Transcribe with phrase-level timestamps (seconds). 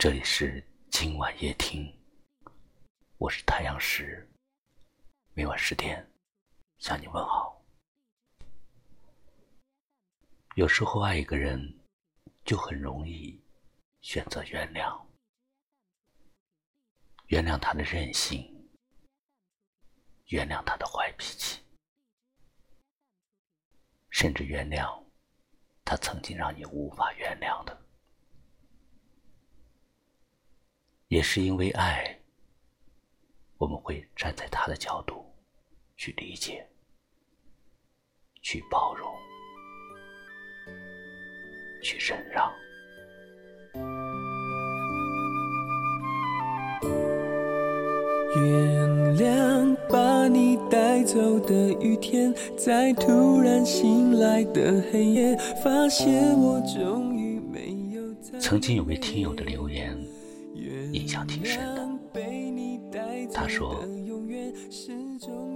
[0.00, 1.94] 这里是今晚夜听，
[3.18, 4.26] 我是太阳石，
[5.34, 6.10] 每晚十点
[6.78, 7.62] 向你问好。
[10.54, 11.78] 有时候爱一个人，
[12.46, 13.38] 就很容易
[14.00, 15.06] 选择原谅，
[17.26, 18.70] 原谅他的任性，
[20.28, 21.62] 原谅他的坏脾气，
[24.08, 25.04] 甚至原谅
[25.84, 27.78] 他曾经让你无法原谅的。
[31.10, 32.20] 也是因为爱，
[33.58, 35.26] 我们会站在他的角度
[35.96, 36.64] 去理解、
[38.42, 39.12] 去包容、
[41.82, 42.48] 去忍让。
[48.36, 58.14] 原谅把你带走的雨天，在突然醒来的黑夜，发现我终于没有。
[58.38, 59.99] 曾经有位听友的留言。
[60.92, 61.80] 印象挺深的。
[63.32, 63.84] 他说：“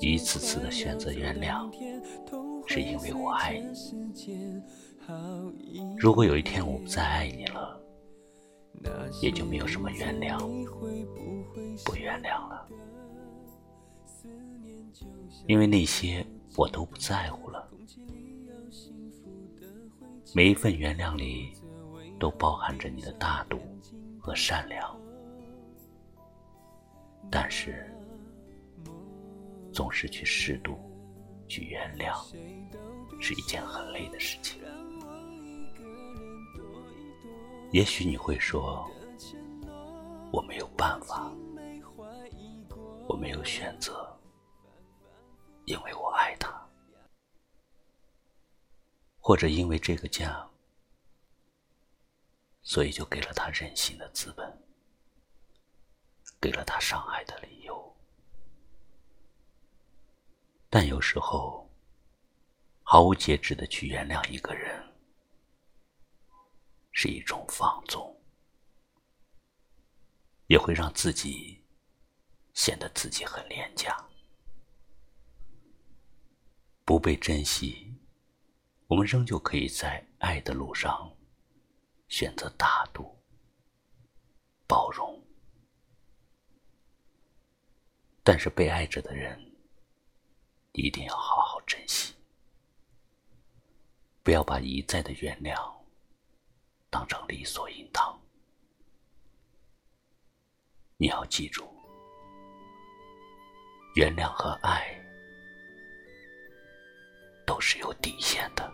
[0.00, 1.70] 一次次的选择原谅，
[2.66, 4.60] 是因为我爱你。
[5.96, 7.80] 如果有一天我不再爱你了，
[9.22, 10.38] 也就没有什么原谅
[11.84, 12.68] 不原谅了，
[15.46, 16.26] 因为那些
[16.56, 17.68] 我都不在乎了。
[20.34, 21.52] 每一份原谅里，
[22.18, 23.58] 都包含着你的大度
[24.18, 24.94] 和善良。”
[27.28, 27.92] 但是，
[29.72, 30.78] 总是去适度
[31.48, 32.14] 去原谅，
[33.20, 34.62] 是一件很累的事情。
[37.72, 38.88] 也许你会说，
[40.32, 41.32] 我没有办法，
[43.08, 44.18] 我没有选择，
[45.66, 46.50] 因为我爱他，
[49.20, 50.44] 或者因为这个家，
[52.62, 54.69] 所以就给了他任性的资本。
[56.40, 57.96] 给了他伤害的理由，
[60.70, 61.70] 但有时候，
[62.82, 64.82] 毫无节制的去原谅一个人，
[66.92, 68.18] 是一种放纵，
[70.46, 71.62] 也会让自己
[72.54, 73.94] 显得自己很廉价，
[76.86, 77.94] 不被珍惜。
[78.86, 81.14] 我们仍旧可以在爱的路上
[82.08, 83.14] 选择大度、
[84.66, 85.19] 包容。
[88.22, 89.38] 但是被爱着的人，
[90.72, 92.14] 一定要好好珍惜，
[94.22, 95.56] 不要把一再的原谅
[96.90, 98.20] 当成理所应当。
[100.96, 101.66] 你要记住，
[103.94, 104.94] 原谅和爱
[107.46, 108.70] 都是有底线的。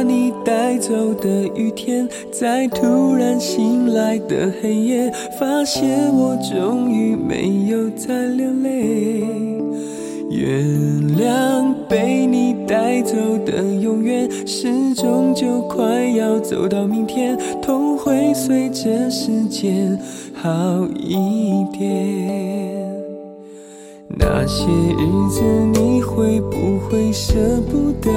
[0.00, 9.20] 把你带走的雨天，在突然醒来的黑夜，发现我终于没有再流泪。
[10.30, 10.64] 原
[11.18, 19.98] 谅被你带走的永远，是终就快要走到明天，痛会随着时间
[20.32, 20.50] 好
[20.96, 22.90] 一点。
[24.18, 25.42] 那些日子，
[25.74, 27.34] 你会不会舍
[27.70, 28.10] 不得？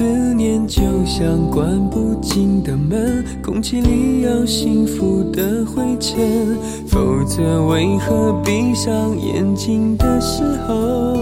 [0.00, 6.56] 思念就像关不紧的门，空气里有幸福的灰尘。
[6.88, 11.14] 否则，为何闭上眼睛的时候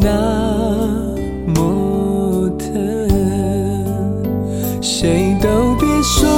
[0.00, 0.86] 那
[1.48, 2.72] 么疼？
[4.80, 5.48] 谁都
[5.80, 6.28] 别说。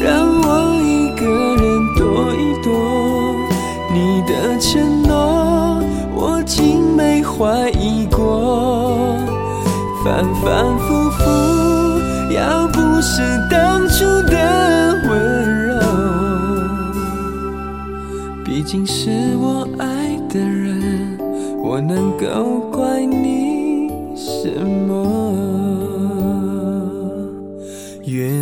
[0.00, 1.26] 让我一个
[1.56, 1.64] 人
[1.96, 2.04] 躲
[2.36, 2.70] 一躲，
[3.92, 5.82] 你的承诺
[6.14, 7.85] 我竟没怀疑，
[10.06, 11.24] 反反复复，
[12.32, 14.36] 要不是当初的
[15.10, 15.74] 温柔，
[18.44, 21.18] 毕竟是我爱的人，
[21.60, 24.48] 我能够怪你什
[24.86, 24.94] 么？
[28.04, 28.32] 原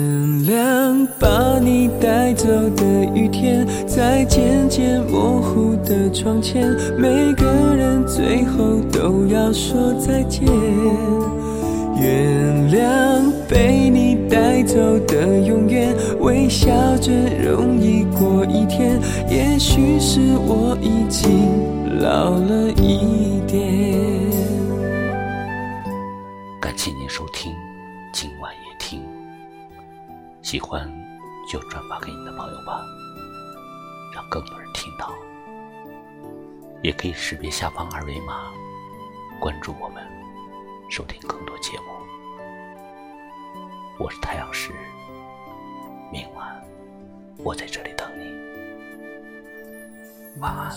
[0.44, 2.46] 谅把你带走
[2.76, 2.84] 的
[3.14, 10.46] 雨天，在渐渐模糊的窗前，每个人最后都要说再见。
[11.96, 14.76] 原谅被你带走
[15.06, 19.00] 的永远，微笑着容易过一天。
[19.28, 23.62] 也许是我已经老了一点。
[26.60, 27.54] 感谢您收听
[28.12, 29.00] 今晚夜听。
[30.42, 30.90] 喜欢
[31.50, 32.82] 就转发给你的朋友吧，
[34.14, 35.10] 让更多人听到。
[36.82, 38.50] 也可以识别下方二维码
[39.40, 40.03] 关注我们。
[40.88, 41.84] 收听更多节目。
[43.98, 44.70] 我是太阳石，
[46.12, 46.46] 明晚
[47.42, 48.24] 我在这里等你。
[50.40, 50.70] 晚安。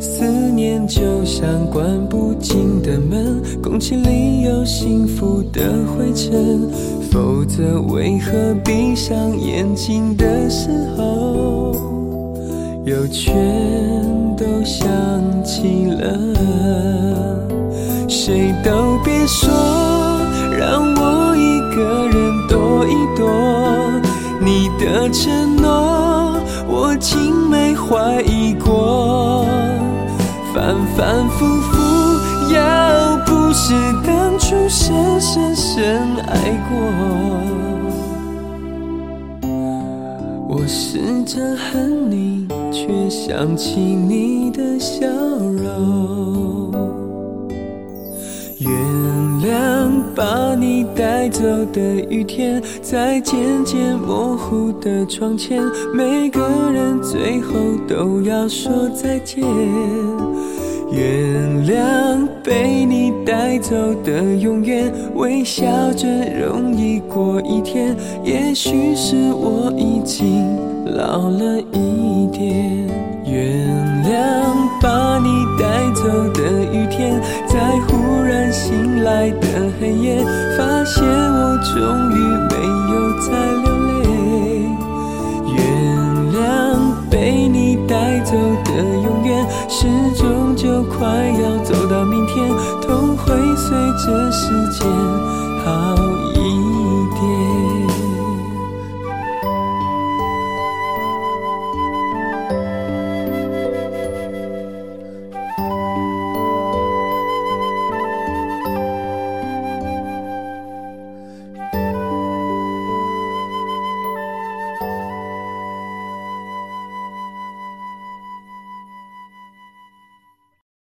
[0.00, 6.70] 思念就像关不紧的门，空气里有幸福的灰尘，
[7.10, 11.72] 否则为何闭上眼睛的时候，
[12.84, 13.32] 又缺
[14.68, 14.86] 想
[15.42, 16.12] 起了？
[18.06, 19.48] 谁都别说，
[20.58, 23.26] 让我一个人躲一躲，
[24.38, 26.36] 你的承诺
[26.68, 29.46] 我竟没怀疑过。
[30.52, 31.72] 反反复复，
[32.52, 33.72] 要不是
[34.06, 36.36] 当初深深深爱
[36.68, 36.76] 过，
[40.60, 46.72] 我试着恨你，却想起你的笑容。
[48.58, 48.72] 原
[49.40, 55.62] 谅把你带走的雨天，在渐渐模糊的窗前，
[55.94, 56.40] 每个
[56.72, 57.54] 人最后
[57.86, 59.40] 都要说再见。
[60.90, 67.94] 原谅被你带走的永远，微笑着容易过一天。
[68.24, 70.56] 也许是我已经
[70.96, 72.88] 老了一点。
[73.26, 73.68] 原
[74.02, 74.08] 谅
[74.80, 75.28] 把你
[75.60, 76.40] 带走的
[76.72, 79.46] 雨天，在忽然醒来的
[79.78, 80.24] 黑夜，
[80.56, 81.76] 发现我终
[82.12, 82.18] 于
[82.48, 82.54] 没
[82.94, 82.94] 有
[83.28, 83.28] 再
[83.62, 84.00] 流泪。
[85.54, 85.56] 原
[86.32, 86.36] 谅
[87.10, 88.32] 被你带走
[88.64, 89.17] 的永远，
[89.80, 89.86] 是
[90.16, 91.06] 终究快
[91.40, 92.50] 要走到明天，